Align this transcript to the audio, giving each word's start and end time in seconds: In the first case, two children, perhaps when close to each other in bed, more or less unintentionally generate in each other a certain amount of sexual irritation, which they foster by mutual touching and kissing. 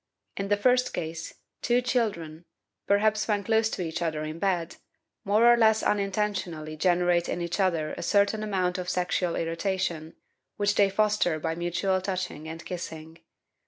In 0.35 0.47
the 0.47 0.57
first 0.57 0.95
case, 0.95 1.35
two 1.61 1.79
children, 1.79 2.45
perhaps 2.87 3.27
when 3.27 3.43
close 3.43 3.69
to 3.69 3.83
each 3.83 4.01
other 4.01 4.23
in 4.23 4.39
bed, 4.39 4.77
more 5.23 5.45
or 5.45 5.55
less 5.55 5.83
unintentionally 5.83 6.75
generate 6.75 7.29
in 7.29 7.39
each 7.39 7.59
other 7.59 7.93
a 7.93 8.01
certain 8.01 8.41
amount 8.41 8.79
of 8.79 8.89
sexual 8.89 9.35
irritation, 9.35 10.15
which 10.57 10.73
they 10.73 10.89
foster 10.89 11.37
by 11.39 11.53
mutual 11.53 12.01
touching 12.01 12.49
and 12.49 12.65
kissing. 12.65 13.19